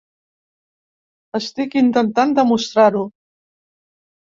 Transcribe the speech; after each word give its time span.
Estic 1.41 1.79
intentant 1.85 2.37
demostrar-ho. 2.43 3.09